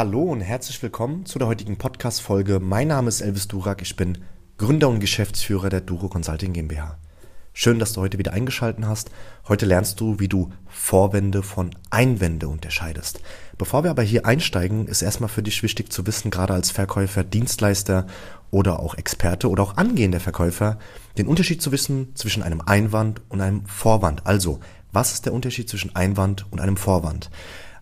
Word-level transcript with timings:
Hallo 0.00 0.22
und 0.22 0.40
herzlich 0.40 0.82
willkommen 0.82 1.26
zu 1.26 1.38
der 1.38 1.46
heutigen 1.46 1.76
Podcast-Folge. 1.76 2.58
Mein 2.58 2.88
Name 2.88 3.10
ist 3.10 3.20
Elvis 3.20 3.48
Durak, 3.48 3.82
ich 3.82 3.96
bin 3.96 4.16
Gründer 4.56 4.88
und 4.88 4.98
Geschäftsführer 4.98 5.68
der 5.68 5.82
Duro 5.82 6.08
Consulting 6.08 6.54
GmbH. 6.54 6.96
Schön, 7.52 7.78
dass 7.78 7.92
du 7.92 8.00
heute 8.00 8.16
wieder 8.16 8.32
eingeschaltet 8.32 8.86
hast. 8.86 9.10
Heute 9.46 9.66
lernst 9.66 10.00
du, 10.00 10.18
wie 10.18 10.28
du 10.28 10.48
Vorwände 10.68 11.42
von 11.42 11.76
Einwände 11.90 12.48
unterscheidest. 12.48 13.20
Bevor 13.58 13.84
wir 13.84 13.90
aber 13.90 14.00
hier 14.02 14.24
einsteigen, 14.24 14.86
ist 14.86 15.02
erstmal 15.02 15.28
für 15.28 15.42
dich 15.42 15.62
wichtig 15.62 15.92
zu 15.92 16.06
wissen, 16.06 16.30
gerade 16.30 16.54
als 16.54 16.70
Verkäufer, 16.70 17.22
Dienstleister 17.22 18.06
oder 18.50 18.80
auch 18.80 18.94
Experte 18.94 19.50
oder 19.50 19.62
auch 19.62 19.76
angehender 19.76 20.20
Verkäufer, 20.20 20.78
den 21.18 21.26
Unterschied 21.26 21.60
zu 21.60 21.72
wissen 21.72 22.16
zwischen 22.16 22.42
einem 22.42 22.62
Einwand 22.62 23.20
und 23.28 23.42
einem 23.42 23.66
Vorwand. 23.66 24.26
Also, 24.26 24.60
was 24.92 25.12
ist 25.12 25.26
der 25.26 25.34
Unterschied 25.34 25.68
zwischen 25.68 25.94
Einwand 25.94 26.46
und 26.50 26.58
einem 26.58 26.78
Vorwand? 26.78 27.28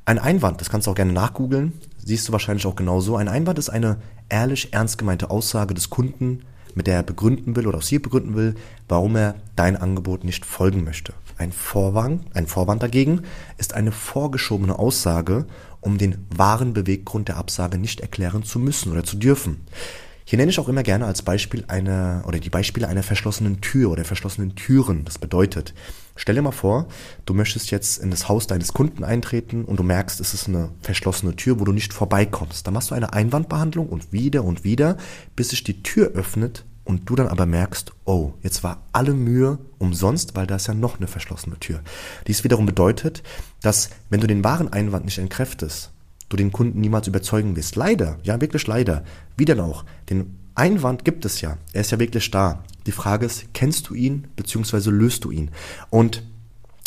Ein 0.09 0.19
Einwand, 0.19 0.63
das 0.63 0.71
kannst 0.71 0.87
du 0.87 0.91
auch 0.91 0.95
gerne 0.95 1.13
nachgoogeln, 1.13 1.75
siehst 2.03 2.27
du 2.27 2.33
wahrscheinlich 2.33 2.65
auch 2.65 2.77
genauso. 2.77 3.17
Ein 3.17 3.29
Einwand 3.29 3.59
ist 3.59 3.69
eine 3.69 3.99
ehrlich 4.31 4.73
ernst 4.73 4.97
gemeinte 4.97 5.29
Aussage 5.29 5.75
des 5.75 5.91
Kunden, 5.91 6.47
mit 6.75 6.87
der 6.87 6.95
er 6.95 7.03
begründen 7.03 7.57
will 7.57 7.67
oder 7.67 7.77
aus 7.77 7.89
dir 7.89 8.01
begründen 8.01 8.35
will, 8.35 8.55
warum 8.89 9.17
er 9.17 9.35
dein 9.55 9.77
Angebot 9.77 10.25
nicht 10.25 10.47
folgen 10.47 10.83
möchte. 10.83 11.13
Ein 11.37 11.53
Vorwand, 11.53 12.35
ein 12.35 12.47
Vorwand 12.47 12.83
dagegen 12.83 13.25
ist 13.59 13.75
eine 13.75 13.93
vorgeschobene 13.93 14.79
Aussage, 14.79 15.45
um 15.83 15.99
den 15.99 16.27
wahren 16.35 16.73
Beweggrund 16.73 17.29
der 17.29 17.37
Absage 17.37 17.77
nicht 17.77 18.01
erklären 18.01 18.45
zu 18.45 18.59
müssen 18.59 18.91
oder 18.91 19.05
zu 19.05 19.19
dürfen. 19.19 19.67
Hier 20.29 20.37
nenne 20.37 20.51
ich 20.51 20.59
auch 20.59 20.69
immer 20.69 20.83
gerne 20.83 21.07
als 21.07 21.23
Beispiel 21.23 21.65
eine 21.69 22.23
oder 22.27 22.39
die 22.39 22.51
Beispiele 22.51 22.87
einer 22.87 23.03
verschlossenen 23.03 23.63
Tür 23.63 23.91
oder 23.91 24.05
verschlossenen 24.05 24.57
Türen. 24.57 25.07
Das 25.07 25.17
bedeutet, 25.17 25.73
stell 26.17 26.35
dir 26.35 26.43
mal 26.43 26.53
vor, 26.53 26.87
du 27.25 27.33
möchtest 27.33 27.71
jetzt 27.71 27.97
in 27.97 28.11
das 28.11 28.29
Haus 28.29 28.47
deines 28.47 28.75
Kunden 28.75 29.05
eintreten 29.05 29.65
und 29.65 29.79
du 29.79 29.83
merkst, 29.83 30.21
es 30.21 30.35
ist 30.35 30.47
eine 30.47 30.69
verschlossene 30.83 31.35
Tür, 31.35 31.61
wo 31.61 31.65
du 31.65 31.73
nicht 31.73 31.95
vorbeikommst. 31.95 32.67
Dann 32.67 32.75
machst 32.75 32.91
du 32.91 32.95
eine 32.95 33.15
Einwandbehandlung 33.15 33.89
und 33.89 34.13
wieder 34.13 34.45
und 34.45 34.65
wieder, 34.65 34.99
bis 35.35 35.49
sich 35.49 35.65
die 35.65 35.83
Tür 35.83 36.09
öffnet 36.09 36.67
und 36.85 37.09
du 37.09 37.17
dann 37.17 37.29
aber 37.29 37.47
merkst, 37.47 37.93
oh, 38.05 38.35
jetzt 38.43 38.63
war 38.63 38.83
alle 38.93 39.15
Mühe 39.15 39.59
umsonst, 39.79 40.37
weil 40.37 40.47
da 40.47 40.57
ist 40.57 40.67
ja 40.67 40.75
noch 40.75 40.99
eine 40.99 41.07
verschlossene 41.07 41.59
Tür. 41.59 41.81
Dies 42.27 42.45
wiederum 42.45 42.67
bedeutet, 42.67 43.23
dass 43.63 43.89
wenn 44.11 44.21
du 44.21 44.27
den 44.27 44.45
wahren 44.45 44.71
Einwand 44.71 45.07
nicht 45.07 45.17
entkräftest, 45.17 45.91
du 46.29 46.37
den 46.37 46.53
Kunden 46.53 46.81
niemals 46.81 47.07
überzeugen 47.07 47.57
wirst. 47.57 47.77
Leider, 47.77 48.19
ja 48.23 48.41
wirklich 48.41 48.67
leider. 48.67 49.05
Wie 49.37 49.45
denn 49.45 49.61
auch? 49.61 49.85
Den 50.11 50.37
Einwand 50.55 51.05
gibt 51.05 51.25
es 51.25 51.41
ja. 51.41 51.57
Er 51.73 51.81
ist 51.81 51.91
ja 51.91 51.99
wirklich 51.99 52.31
da. 52.31 52.63
Die 52.87 52.93
Frage 52.93 53.27
ist, 53.27 53.55
kennst 53.55 53.89
du 53.89 53.95
ihn 53.95 54.27
bzw. 54.37 54.91
löst 54.91 55.25
du 55.25 55.31
ihn? 55.31 55.51
Und 55.91 56.23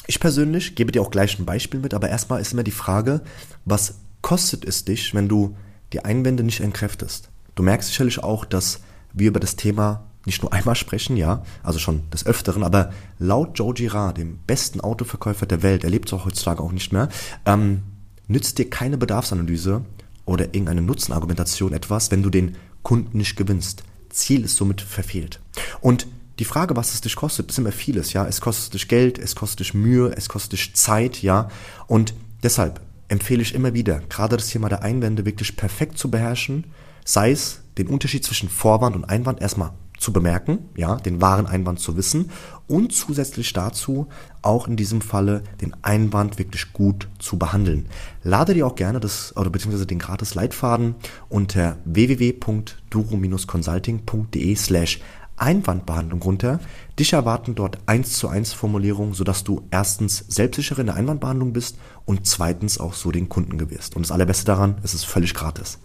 ich 0.07 0.19
persönlich 0.19 0.75
gebe 0.75 0.91
dir 0.91 1.01
auch 1.01 1.11
gleich 1.11 1.39
ein 1.39 1.45
Beispiel 1.45 1.79
mit, 1.79 1.93
aber 1.93 2.09
erstmal 2.09 2.41
ist 2.41 2.53
immer 2.53 2.63
die 2.63 2.71
Frage, 2.71 3.21
was 3.65 3.95
kostet 4.21 4.65
es 4.65 4.83
dich, 4.83 5.13
wenn 5.13 5.29
du 5.29 5.55
die 5.93 6.03
Einwände 6.03 6.43
nicht 6.43 6.59
entkräftest? 6.59 7.29
Du 7.55 7.63
merkst 7.63 7.89
sicherlich 7.89 8.23
auch, 8.23 8.45
dass 8.45 8.81
wir 9.13 9.27
über 9.27 9.39
das 9.39 9.55
Thema 9.55 10.05
nicht 10.25 10.41
nur 10.41 10.53
einmal 10.53 10.75
sprechen, 10.75 11.17
ja, 11.17 11.43
also 11.63 11.79
schon 11.79 12.09
des 12.11 12.25
Öfteren, 12.25 12.63
aber 12.63 12.91
laut 13.19 13.57
Joe 13.57 13.73
Girard, 13.73 14.17
dem 14.17 14.39
besten 14.45 14.81
Autoverkäufer 14.81 15.45
der 15.45 15.63
Welt, 15.63 15.83
er 15.83 15.89
lebt 15.89 16.09
es 16.09 16.13
auch 16.13 16.25
heutzutage 16.25 16.61
auch 16.61 16.71
nicht 16.71 16.93
mehr, 16.93 17.09
ähm, 17.45 17.83
nützt 18.31 18.57
dir 18.57 18.69
keine 18.69 18.97
Bedarfsanalyse 18.97 19.83
oder 20.25 20.45
irgendeine 20.45 20.81
Nutzenargumentation 20.81 21.73
etwas, 21.73 22.11
wenn 22.11 22.23
du 22.23 22.29
den 22.29 22.55
Kunden 22.83 23.17
nicht 23.17 23.35
gewinnst. 23.35 23.83
Ziel 24.09 24.43
ist 24.43 24.57
somit 24.57 24.81
verfehlt. 24.81 25.39
Und 25.81 26.07
die 26.39 26.45
Frage, 26.45 26.75
was 26.75 26.93
es 26.93 27.01
dich 27.01 27.15
kostet, 27.15 27.51
ist 27.51 27.59
immer 27.59 27.71
vieles, 27.71 28.13
ja. 28.13 28.25
Es 28.25 28.41
kostet 28.41 28.73
dich 28.73 28.87
Geld, 28.87 29.19
es 29.19 29.35
kostet 29.35 29.59
dich 29.59 29.73
Mühe, 29.73 30.13
es 30.15 30.27
kostet 30.27 30.53
dich 30.53 30.73
Zeit, 30.73 31.21
ja. 31.21 31.49
Und 31.87 32.13
deshalb 32.41 32.81
empfehle 33.09 33.41
ich 33.41 33.53
immer 33.53 33.73
wieder, 33.73 34.01
gerade 34.09 34.37
das 34.37 34.47
Thema 34.47 34.69
der 34.69 34.81
Einwände 34.81 35.25
wirklich 35.25 35.55
perfekt 35.55 35.97
zu 35.97 36.09
beherrschen, 36.09 36.65
sei 37.05 37.31
es 37.31 37.59
den 37.77 37.87
Unterschied 37.87 38.23
zwischen 38.23 38.49
Vorwand 38.49 38.95
und 38.95 39.05
Einwand 39.05 39.41
erstmal 39.41 39.71
zu 40.01 40.11
bemerken, 40.11 40.67
ja, 40.75 40.95
den 40.95 41.21
wahren 41.21 41.45
Einwand 41.45 41.79
zu 41.79 41.95
wissen 41.95 42.31
und 42.67 42.91
zusätzlich 42.91 43.53
dazu 43.53 44.07
auch 44.41 44.67
in 44.67 44.75
diesem 44.75 45.01
Falle 45.01 45.43
den 45.61 45.75
Einwand 45.83 46.39
wirklich 46.39 46.73
gut 46.73 47.07
zu 47.19 47.37
behandeln. 47.37 47.85
Lade 48.23 48.55
dir 48.55 48.65
auch 48.65 48.73
gerne 48.75 48.99
das 48.99 49.37
oder 49.37 49.51
beziehungsweise 49.51 49.85
den 49.85 49.99
gratis 49.99 50.33
Leitfaden 50.33 50.95
unter 51.29 51.77
www.duro-consulting.de 51.85 54.55
slash 54.55 54.99
Einwandbehandlung 55.37 56.21
runter. 56.21 56.59
Dich 56.99 57.13
erwarten 57.13 57.55
dort 57.55 57.77
1 57.87 58.11
zu 58.13 58.27
1 58.27 58.51
Formulierungen, 58.53 59.13
sodass 59.13 59.43
du 59.43 59.65
erstens 59.71 60.25
selbstsicher 60.27 60.77
in 60.79 60.87
der 60.87 60.95
Einwandbehandlung 60.95 61.53
bist 61.53 61.77
und 62.05 62.27
zweitens 62.27 62.79
auch 62.79 62.93
so 62.93 63.11
den 63.11 63.29
Kunden 63.29 63.57
gewirrst. 63.57 63.95
Und 63.95 64.03
das 64.03 64.11
Allerbeste 64.11 64.45
daran, 64.45 64.75
es 64.83 64.93
ist 64.93 65.05
völlig 65.05 65.33
gratis. 65.33 65.79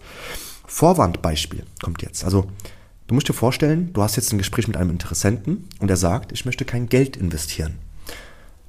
Vorwandbeispiel 0.67 1.65
kommt 1.81 2.03
jetzt. 2.03 2.23
Also 2.23 2.45
Du 3.07 3.15
musst 3.15 3.29
dir 3.29 3.33
vorstellen, 3.33 3.93
du 3.93 4.03
hast 4.03 4.17
jetzt 4.17 4.33
ein 4.33 4.37
Gespräch 4.37 4.67
mit 4.67 4.75
einem 4.75 4.89
Interessenten 4.89 5.69
und 5.79 5.89
er 5.89 5.95
sagt, 5.95 6.33
ich 6.33 6.43
möchte 6.43 6.65
kein 6.65 6.89
Geld 6.89 7.15
investieren. 7.15 7.79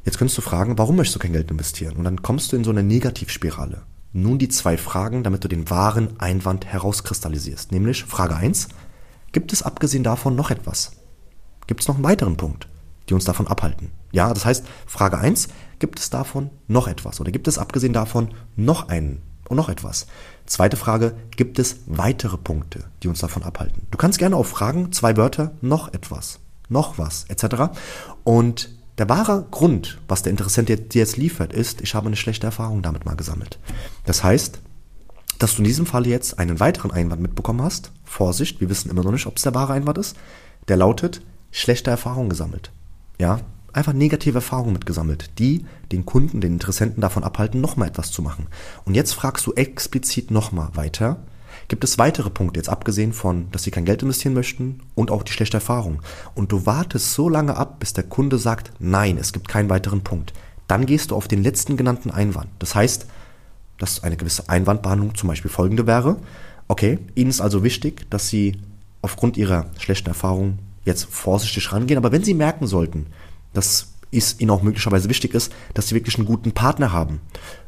Jetzt 0.05 0.17
könntest 0.17 0.39
du 0.39 0.43
fragen, 0.43 0.79
warum 0.79 0.95
möchtest 0.95 1.17
du 1.17 1.19
kein 1.19 1.33
Geld 1.33 1.51
investieren? 1.51 1.97
Und 1.97 2.05
dann 2.05 2.23
kommst 2.23 2.53
du 2.53 2.57
in 2.57 2.63
so 2.63 2.71
eine 2.71 2.85
Negativspirale. 2.85 3.83
Nun 4.13 4.39
die 4.39 4.49
zwei 4.49 4.79
Fragen, 4.79 5.25
damit 5.25 5.43
du 5.43 5.49
den 5.49 5.69
wahren 5.71 6.21
Einwand 6.21 6.67
herauskristallisierst. 6.67 7.73
Nämlich 7.73 8.05
Frage 8.05 8.37
1, 8.37 8.69
gibt 9.33 9.53
es 9.53 9.65
abgesehen 9.65 10.05
davon 10.05 10.37
noch 10.37 10.53
etwas? 10.53 10.93
Gibt 11.67 11.81
es 11.81 11.89
noch 11.89 11.97
einen 11.97 12.05
weiteren 12.05 12.37
Punkt, 12.37 12.69
die 13.09 13.15
uns 13.15 13.25
davon 13.25 13.49
abhalten? 13.49 13.91
Ja, 14.13 14.33
das 14.33 14.45
heißt, 14.45 14.65
Frage 14.87 15.19
1, 15.19 15.49
gibt 15.81 15.99
es 15.99 16.11
davon 16.11 16.51
noch 16.69 16.87
etwas? 16.87 17.21
Oder 17.21 17.33
gibt 17.33 17.49
es 17.49 17.59
abgesehen 17.59 17.93
davon 17.93 18.29
noch 18.55 18.89
einen 18.89 19.21
und 19.49 19.57
noch 19.57 19.69
etwas. 19.69 20.07
Zweite 20.47 20.77
Frage, 20.77 21.15
gibt 21.37 21.59
es 21.59 21.81
weitere 21.87 22.37
Punkte, 22.39 22.85
die 23.03 23.09
uns 23.09 23.21
davon 23.21 23.43
abhalten? 23.43 23.87
Du 23.91 23.99
kannst 23.99 24.19
gerne 24.19 24.37
auch 24.37 24.47
fragen, 24.47 24.93
zwei 24.93 25.17
Wörter, 25.17 25.53
noch 25.61 25.93
etwas, 25.93 26.41
noch 26.69 26.99
was, 26.99 27.25
etc. 27.29 27.73
Und 28.25 28.71
der 28.99 29.09
wahre 29.09 29.47
Grund, 29.51 29.99
was 30.09 30.23
der 30.23 30.31
Interessent 30.31 30.69
dir 30.69 30.79
jetzt 30.93 31.17
liefert, 31.17 31.53
ist, 31.53 31.81
ich 31.83 31.95
habe 31.95 32.07
eine 32.07 32.17
schlechte 32.17 32.47
Erfahrung 32.47 32.83
damit 32.83 33.05
mal 33.05 33.15
gesammelt. 33.15 33.59
Das 34.05 34.25
heißt, 34.25 34.61
dass 35.39 35.55
du 35.55 35.59
in 35.59 35.65
diesem 35.65 35.87
Fall 35.87 36.07
jetzt 36.07 36.39
einen 36.39 36.59
weiteren 36.59 36.91
Einwand 36.91 37.23
mitbekommen 37.23 37.63
hast. 37.63 37.93
Vorsicht, 38.05 38.61
wir 38.61 38.69
wissen 38.69 38.91
immer 38.91 39.05
noch 39.05 39.13
nicht, 39.13 39.27
ob 39.27 39.37
es 39.37 39.43
der 39.43 39.55
wahre 39.55 39.75
Einwand 39.75 39.99
ist. 39.99 40.17
Der 40.67 40.77
lautet, 40.77 41.23
schlechte 41.53 41.91
Erfahrung 41.91 42.29
gesammelt. 42.29 42.73
Ja, 43.19 43.41
einfach 43.73 43.93
negative 43.93 44.39
Erfahrungen 44.39 44.73
mitgesammelt, 44.73 45.31
die 45.39 45.67
den 45.93 46.07
Kunden, 46.07 46.41
den 46.41 46.55
Interessenten 46.55 47.01
davon 47.01 47.25
abhalten, 47.25 47.61
nochmal 47.61 47.89
etwas 47.89 48.11
zu 48.11 48.23
machen. 48.23 48.47
Und 48.85 48.95
jetzt 48.95 49.13
fragst 49.13 49.47
du 49.47 49.53
explizit 49.53 50.31
nochmal 50.31 50.71
weiter, 50.75 51.19
gibt 51.69 51.85
es 51.85 51.99
weitere 51.99 52.31
Punkte, 52.31 52.59
jetzt 52.59 52.69
abgesehen 52.69 53.13
von, 53.13 53.51
dass 53.51 53.63
sie 53.63 53.71
kein 53.71 53.85
Geld 53.85 54.03
investieren 54.03 54.35
möchten 54.35 54.81
und 54.95 55.11
auch 55.11 55.23
die 55.23 55.33
schlechte 55.33 55.59
Erfahrung. 55.59 56.01
Und 56.35 56.51
du 56.53 56.67
wartest 56.67 57.13
so 57.13 57.29
lange 57.29 57.57
ab, 57.57 57.79
bis 57.81 57.93
der 57.93 58.05
Kunde 58.05 58.39
sagt, 58.39 58.73
nein, 58.79 59.19
es 59.19 59.33
gibt 59.33 59.49
keinen 59.49 59.69
weiteren 59.69 60.03
Punkt. 60.03 60.33
Dann 60.67 60.87
gehst 60.87 61.11
du 61.11 61.17
auf 61.17 61.29
den 61.29 61.43
letzten 61.43 61.77
genannten 61.77 62.11
Einwand. 62.11 62.49
Das 62.59 62.75
heißt, 62.75 63.07
dass 63.79 64.03
eine 64.03 64.17
gewisse 64.17 64.49
Einwandbehandlung 64.49 65.15
zum 65.15 65.29
Beispiel 65.29 65.51
folgende 65.51 65.87
wäre. 65.87 66.17
Okay, 66.69 66.99
Ihnen 67.15 67.31
ist 67.31 67.41
also 67.41 67.63
wichtig, 67.63 68.11
dass 68.11 68.29
Sie 68.29 68.61
aufgrund 69.03 69.37
Ihrer 69.37 69.67
schlechten 69.79 70.09
Erfahrung 70.09 70.59
jetzt 70.85 71.05
vorsichtig 71.05 71.73
rangehen, 71.73 71.99
aber 71.99 72.13
wenn 72.13 72.25
Sie 72.25 72.35
merken 72.35 72.67
sollten, 72.67 73.07
dass 73.53 73.95
es 74.11 74.41
ihnen 74.41 74.51
auch 74.51 74.63
möglicherweise 74.63 75.09
wichtig 75.09 75.35
ist, 75.35 75.53
dass 75.75 75.89
sie 75.89 75.95
wirklich 75.95 76.17
einen 76.17 76.27
guten 76.27 76.53
Partner 76.53 76.93
haben, 76.93 77.21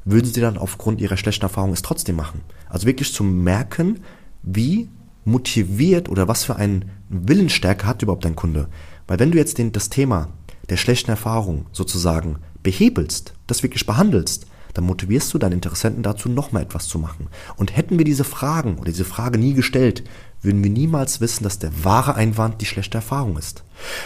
würden 0.05 0.33
sie 0.33 0.41
dann 0.41 0.57
aufgrund 0.57 1.01
ihrer 1.01 1.17
schlechten 1.17 1.45
Erfahrung 1.45 1.73
es 1.73 1.83
trotzdem 1.83 2.17
machen. 2.17 2.41
Also 2.69 2.87
wirklich 2.87 3.13
zu 3.13 3.25
merken, 3.25 4.01
wie 4.43 4.89
motiviert 5.25 6.09
oder 6.09 6.29
was 6.29 6.45
für 6.45 6.57
einen 6.57 6.91
Willensstärke 7.09 7.87
hat 7.87 8.03
überhaupt 8.03 8.25
dein 8.25 8.37
Kunde. 8.37 8.69
Weil 9.07 9.19
wenn 9.19 9.31
du 9.31 9.39
jetzt 9.39 9.59
den, 9.59 9.73
das 9.73 9.91
Thema 9.91 10.29
der 10.71 10.77
schlechten 10.77 11.11
Erfahrung 11.11 11.67
sozusagen 11.73 12.39
behebelst, 12.63 13.35
das 13.47 13.63
wirklich 13.63 13.87
behandelst, 13.87 14.47
dann 14.75 14.85
motivierst 14.85 15.35
du 15.35 15.39
deinen 15.39 15.55
Interessenten 15.55 16.03
dazu, 16.03 16.29
nochmal 16.29 16.63
etwas 16.63 16.87
zu 16.87 16.99
machen. 16.99 17.29
Und 17.57 17.77
hätten 17.77 17.99
wir 17.99 18.05
diese 18.05 18.25
Fragen 18.25 18.77
oder 18.77 18.91
diese 18.91 19.05
Frage 19.05 19.37
nie 19.37 19.55
gestellt, 19.55 20.05
würden 20.43 20.63
wir 20.63 20.71
niemals 20.71 21.21
wissen, 21.21 21.45
dass 21.45 21.59
der 21.59 21.85
wahre 21.85 22.15
Einwand 22.15 22.61
die 22.61 22.67
schlechte 22.67 22.99
Erfahrung 22.99 23.37
ist. 23.37 23.65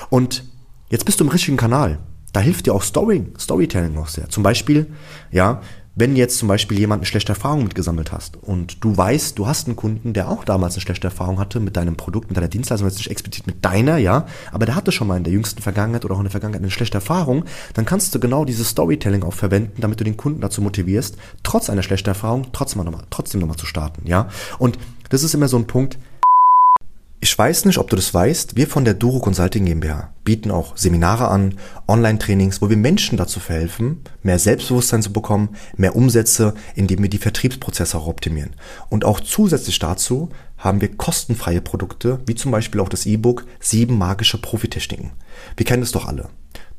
Und 0.09 0.45
Jetzt 0.95 1.07
bist 1.07 1.19
du 1.19 1.25
im 1.25 1.31
richtigen 1.31 1.57
Kanal. 1.57 1.99
Da 2.33 2.39
hilft 2.39 2.67
dir 2.67 2.73
auch 2.73 2.85
Story, 2.85 3.27
Storytelling 3.37 3.95
noch 3.95 4.07
sehr. 4.07 4.29
Zum 4.29 4.45
Beispiel, 4.45 4.87
ja, 5.33 5.61
wenn 5.97 6.15
jetzt 6.15 6.39
zum 6.39 6.47
Beispiel 6.47 6.79
jemand 6.79 7.01
eine 7.01 7.07
schlechte 7.07 7.33
Erfahrung 7.33 7.65
mitgesammelt 7.65 8.13
hast 8.13 8.37
und 8.37 8.85
du 8.85 8.97
weißt, 8.97 9.37
du 9.37 9.49
hast 9.49 9.67
einen 9.67 9.75
Kunden, 9.75 10.13
der 10.13 10.29
auch 10.29 10.45
damals 10.45 10.75
eine 10.75 10.83
schlechte 10.83 11.09
Erfahrung 11.09 11.41
hatte 11.41 11.59
mit 11.59 11.77
deinem 11.77 11.97
Produkt, 11.97 12.29
mit 12.29 12.37
deiner 12.37 12.47
Dienstleistung, 12.47 12.89
jetzt 12.89 12.99
nicht 12.99 13.11
explizit 13.11 13.45
mit 13.49 13.65
deiner, 13.65 13.99
ja, 13.99 14.27
aber 14.53 14.67
der 14.67 14.77
hatte 14.77 14.93
schon 14.93 15.09
mal 15.09 15.17
in 15.17 15.25
der 15.25 15.33
jüngsten 15.33 15.63
Vergangenheit 15.63 16.05
oder 16.05 16.15
auch 16.15 16.21
in 16.21 16.27
der 16.27 16.31
Vergangenheit 16.31 16.63
eine 16.63 16.71
schlechte 16.71 16.99
Erfahrung, 16.99 17.45
dann 17.75 17.87
kannst 17.87 18.15
du 18.15 18.21
genau 18.21 18.45
dieses 18.45 18.69
Storytelling 18.69 19.25
auch 19.25 19.35
verwenden, 19.35 19.81
damit 19.81 19.99
du 19.99 20.05
den 20.05 20.17
Kunden 20.17 20.43
dazu 20.43 20.63
motivierst, 20.63 21.17
trotz 21.43 21.71
einer 21.71 21.83
schlechten 21.83 22.09
Erfahrung 22.09 22.47
trotzdem 22.53 22.85
nochmal, 22.85 23.03
trotzdem 23.11 23.57
zu 23.57 23.67
starten, 23.67 24.07
ja. 24.07 24.29
Und 24.61 24.79
das 25.09 25.25
ist 25.25 25.35
immer 25.35 25.49
so 25.49 25.57
ein 25.57 25.67
Punkt, 25.67 25.99
Ich 27.25 27.39
weiß 27.39 27.65
nicht, 27.65 27.79
ob 27.79 27.89
du 27.89 27.97
das 27.97 28.13
weißt, 28.13 28.55
wir 28.57 28.67
von 28.67 28.85
der 28.85 28.93
Duro 28.93 29.19
Consulting 29.19 29.65
GmbH 29.65 30.13
bieten 30.25 30.51
auch 30.51 30.77
Seminare 30.77 31.29
an, 31.29 31.55
Online-Trainings, 31.89 32.61
wo 32.61 32.69
wir 32.69 32.77
Menschen 32.77 33.17
dazu 33.17 33.41
verhelfen, 33.41 34.03
mehr 34.23 34.39
Selbstbewusstsein 34.39 35.01
zu 35.01 35.11
bekommen, 35.11 35.57
mehr 35.79 35.97
Umsätze, 35.97 36.53
indem 36.75 37.01
wir 37.01 37.09
die 37.09 37.17
Vertriebsprozesse 37.17 37.97
auch 37.97 38.09
optimieren. 38.09 38.51
Und 38.91 39.07
auch 39.07 39.21
zusätzlich 39.21 39.79
dazu 39.79 40.29
haben 40.59 40.83
wir 40.83 40.95
kostenfreie 40.95 41.63
Produkte, 41.63 42.21
wie 42.27 42.35
zum 42.35 42.51
Beispiel 42.51 42.83
auch 42.83 42.91
das 42.91 43.07
E-Book 43.07 43.47
Sieben 43.59 43.97
magische 43.97 44.37
Profitechniken. 44.37 45.13
Wir 45.57 45.65
kennen 45.65 45.83
es 45.83 45.93
doch 45.93 46.07
alle. 46.07 46.29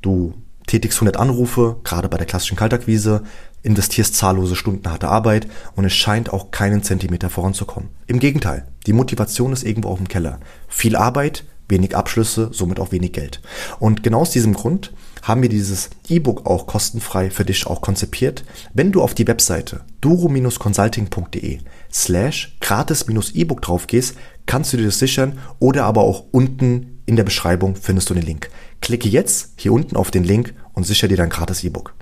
Du 0.03 0.35
tätigst 0.67 0.97
100 0.97 1.17
Anrufe, 1.17 1.77
gerade 1.83 2.09
bei 2.09 2.17
der 2.17 2.27
klassischen 2.27 2.57
Kaltakquise, 2.57 3.23
investierst 3.63 4.15
zahllose 4.15 4.55
Stunden 4.55 4.89
harte 4.89 5.07
Arbeit 5.07 5.47
und 5.75 5.85
es 5.85 5.93
scheint 5.93 6.31
auch 6.31 6.51
keinen 6.51 6.83
Zentimeter 6.83 7.29
voranzukommen. 7.29 7.89
Im 8.07 8.19
Gegenteil, 8.19 8.67
die 8.85 8.93
Motivation 8.93 9.53
ist 9.53 9.63
irgendwo 9.63 9.89
auf 9.89 9.97
dem 9.97 10.07
Keller. 10.07 10.39
Viel 10.67 10.95
Arbeit, 10.95 11.45
wenig 11.67 11.95
Abschlüsse, 11.95 12.49
somit 12.51 12.79
auch 12.79 12.91
wenig 12.91 13.13
Geld. 13.13 13.41
Und 13.79 14.03
genau 14.03 14.21
aus 14.21 14.31
diesem 14.31 14.53
Grund 14.53 14.93
haben 15.23 15.41
wir 15.41 15.49
dieses 15.49 15.89
E-Book 16.07 16.45
auch 16.45 16.67
kostenfrei 16.67 17.31
für 17.31 17.45
dich 17.45 17.65
auch 17.65 17.81
konzipiert. 17.81 18.43
Wenn 18.75 18.91
du 18.91 19.01
auf 19.01 19.15
die 19.15 19.27
Webseite 19.27 19.81
duro-consulting.de 20.01 21.59
slash 21.91 22.55
gratis-E-Book 22.61 23.61
drauf 23.63 23.87
gehst, 23.87 24.15
kannst 24.45 24.73
du 24.73 24.77
dir 24.77 24.85
das 24.85 24.99
sichern 24.99 25.39
oder 25.57 25.85
aber 25.85 26.01
auch 26.01 26.25
unten 26.31 26.94
in 27.05 27.15
der 27.15 27.23
Beschreibung 27.23 27.75
findest 27.75 28.09
du 28.09 28.13
den 28.13 28.23
Link. 28.23 28.49
Klicke 28.81 29.09
jetzt 29.09 29.53
hier 29.57 29.73
unten 29.73 29.95
auf 29.95 30.11
den 30.11 30.23
Link 30.23 30.53
und 30.73 30.85
sichere 30.85 31.07
dir 31.07 31.17
dein 31.17 31.29
gratis 31.29 31.63
E-Book. 31.63 31.93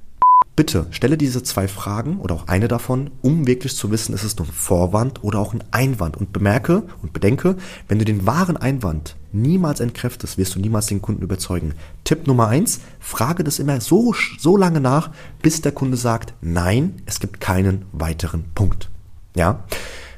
Bitte 0.55 0.85
stelle 0.91 1.17
diese 1.17 1.41
zwei 1.41 1.67
Fragen 1.67 2.19
oder 2.19 2.35
auch 2.35 2.47
eine 2.47 2.67
davon, 2.67 3.09
um 3.23 3.47
wirklich 3.47 3.75
zu 3.75 3.89
wissen, 3.89 4.13
ist 4.13 4.23
es 4.23 4.37
nun 4.37 4.47
ein 4.47 4.53
Vorwand 4.53 5.23
oder 5.23 5.39
auch 5.39 5.53
ein 5.53 5.63
Einwand. 5.71 6.15
Und 6.15 6.31
bemerke 6.31 6.83
und 7.01 7.11
bedenke, 7.11 7.57
wenn 7.87 7.97
du 7.97 8.05
den 8.05 8.27
wahren 8.27 8.55
Einwand 8.55 9.15
niemals 9.31 9.79
entkräftest, 9.79 10.37
wirst 10.37 10.53
du 10.53 10.59
niemals 10.59 10.85
den 10.85 11.01
Kunden 11.01 11.23
überzeugen. 11.23 11.73
Tipp 12.03 12.27
Nummer 12.27 12.49
eins, 12.49 12.81
frage 12.99 13.43
das 13.43 13.57
immer 13.57 13.81
so, 13.81 14.13
so 14.37 14.55
lange 14.55 14.79
nach, 14.79 15.09
bis 15.41 15.61
der 15.61 15.71
Kunde 15.71 15.97
sagt, 15.97 16.35
nein, 16.41 17.01
es 17.07 17.19
gibt 17.19 17.41
keinen 17.41 17.85
weiteren 17.91 18.45
Punkt. 18.53 18.91
Ja? 19.35 19.63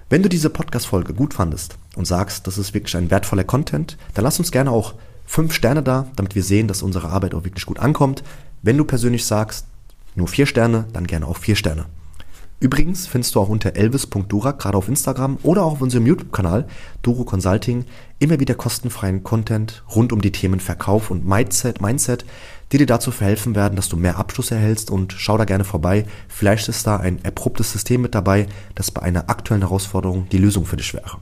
Wenn 0.10 0.22
du 0.22 0.28
diese 0.28 0.50
Podcast-Folge 0.50 1.14
gut 1.14 1.34
fandest 1.34 1.78
und 1.95 2.06
sagst, 2.06 2.47
das 2.47 2.57
ist 2.57 2.74
wirklich 2.74 2.95
ein 2.97 3.12
wertvoller 3.12 3.44
Content, 3.44 3.97
dann 4.13 4.24
lass 4.24 4.39
uns 4.39 4.51
gerne 4.51 4.71
auch 4.71 4.94
fünf 5.25 5.53
Sterne 5.53 5.83
da, 5.83 6.07
damit 6.15 6.36
wir 6.36 6.44
sehen, 6.44 6.68
dass 6.68 6.83
unsere 6.83 7.09
Arbeit 7.09 7.33
auch 7.33 7.44
wirklich 7.44 7.65
gut 7.65 7.80
ankommt. 7.80 8.24
Wenn 8.62 8.77
du 8.77 8.86
persönlich 8.86 9.25
sagst, 9.25 9.65
nur 10.15 10.27
vier 10.27 10.45
Sterne, 10.45 10.86
dann 10.94 11.07
gerne 11.07 11.27
auch 11.27 11.38
vier 11.38 11.56
Sterne. 11.56 11.86
Übrigens 12.62 13.06
findest 13.06 13.36
du 13.36 13.42
auch 13.42 13.50
unter 13.50 13.75
elvis.durak, 13.75 14.59
gerade 14.59 14.77
auf 14.77 14.88
Instagram 14.88 15.38
oder 15.44 15.65
auch 15.65 15.74
auf 15.74 15.81
unserem 15.81 16.07
YouTube-Kanal 16.07 16.68
Duro 17.01 17.25
Consulting, 17.25 17.83
immer 18.19 18.39
wieder 18.39 18.56
kostenfreien 18.56 19.24
Content 19.24 19.83
rund 19.94 20.13
um 20.13 20.21
die 20.21 20.31
Themen 20.31 20.62
Verkauf 20.62 21.12
und 21.12 21.27
Mindset, 21.27 21.81
Mindset, 21.81 22.25
die 22.75 22.80
dir 22.80 22.88
dazu 22.88 23.12
verhelfen 23.12 23.56
werden, 23.56 23.77
dass 23.77 23.88
du 23.88 23.95
mehr 23.95 24.18
Abschluss 24.18 24.51
erhältst 24.51 24.92
und 24.92 25.13
schau 25.18 25.38
da 25.38 25.45
gerne 25.45 25.63
vorbei. 25.63 26.06
Vielleicht 26.27 26.68
ist 26.68 26.86
da 26.86 26.98
ein 26.98 27.24
erprobtes 27.24 27.72
System 27.72 28.01
mit 28.01 28.13
dabei, 28.13 28.48
das 28.75 28.92
bei 28.92 29.01
einer 29.01 29.30
aktuellen 29.30 29.62
Herausforderung 29.62 30.27
die 30.30 30.38
Lösung 30.38 30.66
für 30.66 30.75
dich 30.75 30.94
wäre. 30.94 31.18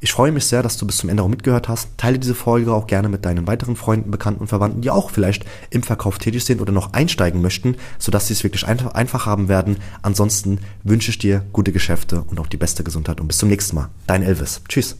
Ich 0.00 0.12
freue 0.12 0.30
mich 0.30 0.44
sehr, 0.44 0.62
dass 0.62 0.76
du 0.76 0.86
bis 0.86 0.98
zum 0.98 1.08
Ende 1.08 1.22
auch 1.22 1.28
mitgehört 1.28 1.68
hast. 1.68 1.96
Teile 1.96 2.18
diese 2.18 2.34
Folge 2.34 2.74
auch 2.74 2.86
gerne 2.86 3.08
mit 3.08 3.24
deinen 3.24 3.46
weiteren 3.46 3.76
Freunden, 3.76 4.10
Bekannten 4.10 4.42
und 4.42 4.48
Verwandten, 4.48 4.82
die 4.82 4.90
auch 4.90 5.10
vielleicht 5.10 5.46
im 5.70 5.82
Verkauf 5.82 6.18
tätig 6.18 6.44
sind 6.44 6.60
oder 6.60 6.72
noch 6.72 6.92
einsteigen 6.92 7.40
möchten, 7.40 7.76
sodass 7.98 8.26
sie 8.26 8.34
es 8.34 8.44
wirklich 8.44 8.66
einfach, 8.66 8.92
einfach 8.92 9.24
haben 9.24 9.48
werden. 9.48 9.78
Ansonsten 10.02 10.58
wünsche 10.84 11.10
ich 11.10 11.18
dir 11.18 11.46
gute 11.52 11.72
Geschäfte 11.72 12.24
und 12.26 12.40
auch 12.40 12.46
die 12.46 12.58
beste 12.58 12.84
Gesundheit 12.84 13.22
und 13.22 13.28
bis 13.28 13.38
zum 13.38 13.48
nächsten 13.48 13.76
Mal. 13.76 13.88
Dein 14.06 14.22
Elvis. 14.22 14.60
Tschüss. 14.68 14.96